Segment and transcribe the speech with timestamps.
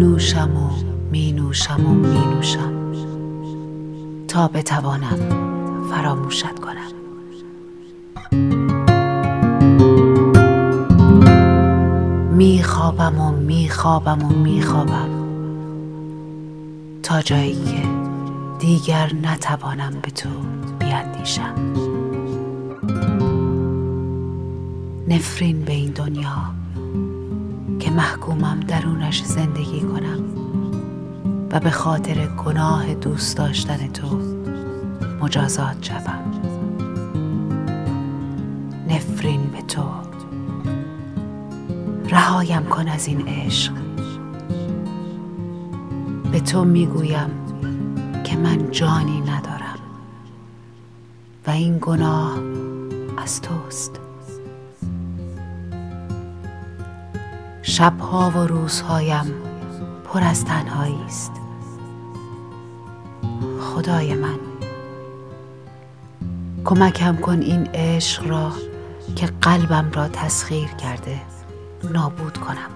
[0.00, 2.72] می نوشم و می نوشم
[4.28, 5.18] تا بتوانم
[5.90, 6.92] فراموشت کنم.
[12.32, 15.08] می خوابم و می خوابم و می خوابم
[17.02, 17.82] تا جایی که
[18.58, 20.28] دیگر نتوانم به تو
[20.78, 21.54] بیاندیشم
[25.08, 26.59] نفرین به این دنیا.
[27.90, 30.24] که محکومم درونش زندگی کنم
[31.50, 34.20] و به خاطر گناه دوست داشتن تو
[35.20, 36.24] مجازات شوم.
[38.88, 39.82] نفرین به تو.
[42.10, 43.72] رهایم کن از این عشق.
[46.32, 47.30] به تو می‌گویم
[48.24, 49.78] که من جانی ندارم
[51.46, 52.38] و این گناه
[53.16, 54.00] از توست.
[57.62, 59.34] شبها و روزهایم
[60.04, 61.32] پر از تنهایی است.
[63.60, 64.38] خدای من
[66.64, 68.52] کمکم کن این عشق را
[69.16, 71.20] که قلبم را تسخیر کرده
[71.90, 72.70] نابود کنم.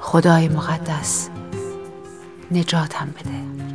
[0.00, 1.30] خدای مقدس
[2.50, 3.70] نجاتم بده.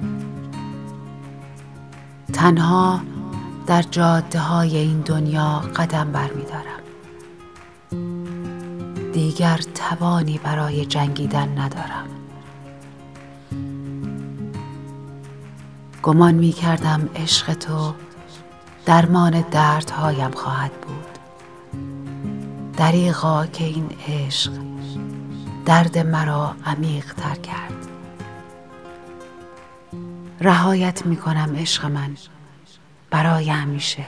[2.33, 3.01] تنها
[3.67, 6.79] در جاده های این دنیا قدم برمیدارم.
[9.35, 12.07] دیگر توانی برای جنگیدن ندارم.
[16.03, 17.93] گمان می کردم عشق تو
[18.85, 21.05] درمان دردهایم خواهد بود.
[22.77, 24.51] دریغا که این عشق
[25.65, 27.87] درد مرا عمیق تر کرد.
[30.41, 32.15] رهایت می کنم عشق من
[33.09, 34.05] برای همیشه.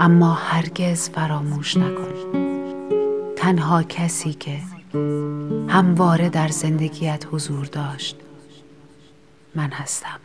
[0.00, 2.45] اما هرگز فراموش نکن.
[3.46, 4.58] تنها کسی که
[5.68, 8.16] همواره در زندگیت حضور داشت
[9.54, 10.20] من هستم.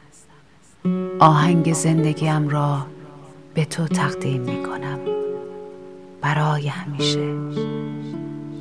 [1.19, 2.85] آهنگ زندگیم را
[3.53, 4.99] به تو تقدیم می کنم
[6.21, 7.33] برای همیشه.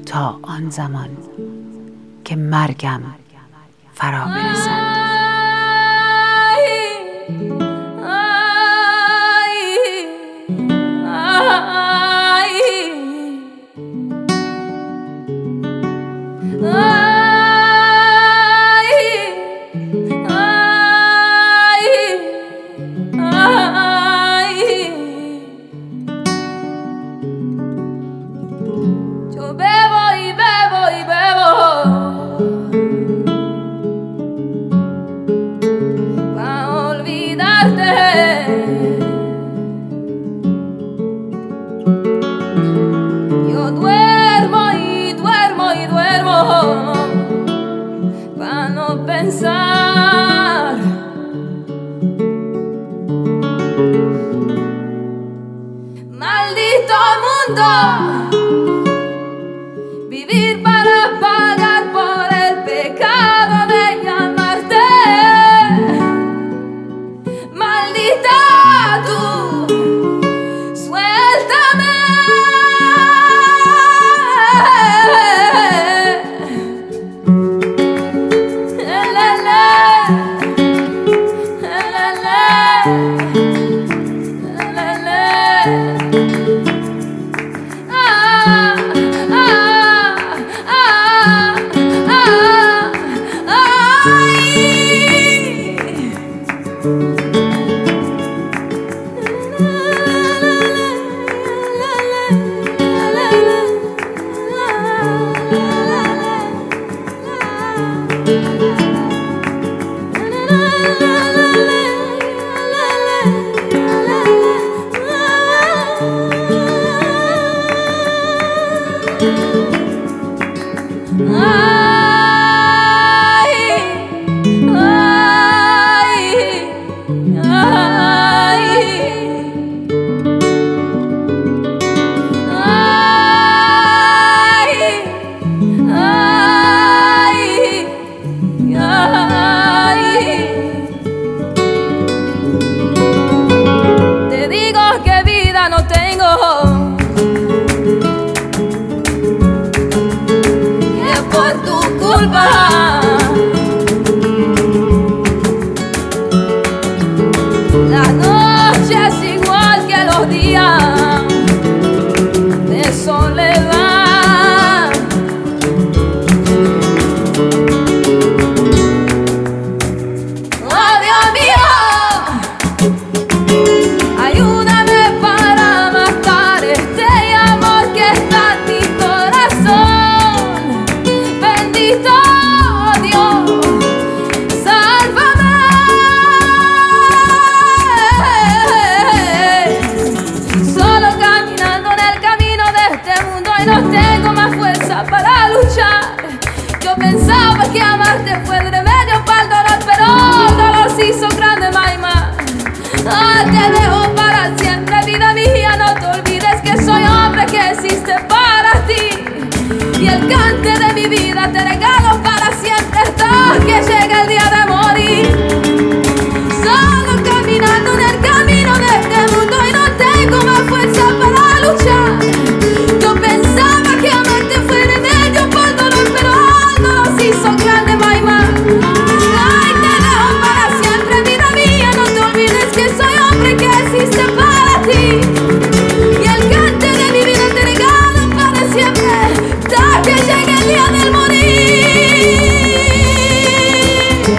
[0.06, 1.08] تا آن زمان
[2.24, 3.02] که مرگم
[3.94, 5.09] فرا برسد.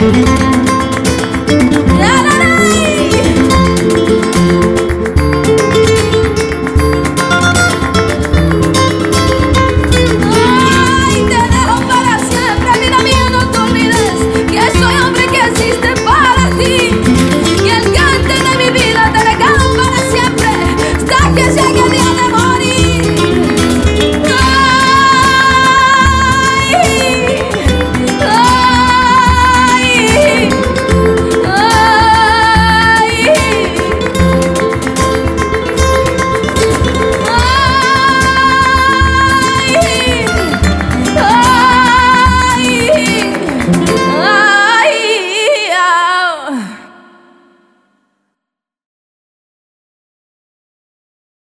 [0.02, 0.41] Thank you.